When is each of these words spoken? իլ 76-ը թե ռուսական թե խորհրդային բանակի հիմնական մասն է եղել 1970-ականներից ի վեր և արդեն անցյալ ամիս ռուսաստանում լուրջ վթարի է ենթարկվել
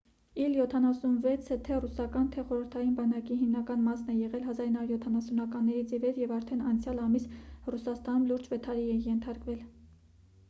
իլ 0.43 0.53
76-ը 0.59 1.55
թե 1.65 1.75
ռուսական 1.81 2.23
թե 2.35 2.45
խորհրդային 2.51 2.95
բանակի 2.99 3.35
հիմնական 3.41 3.83
մասն 3.89 4.09
է 4.13 4.15
եղել 4.21 4.47
1970-ականներից 4.53 5.93
ի 5.97 5.99
վեր 6.05 6.17
և 6.21 6.33
արդեն 6.39 6.63
անցյալ 6.71 7.01
ամիս 7.03 7.27
ռուսաստանում 7.75 8.25
լուրջ 8.31 8.49
վթարի 8.55 8.87
է 8.95 8.97
ենթարկվել 9.09 9.61